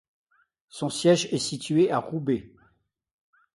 [0.69, 2.51] Son siège est situé à Roubaix.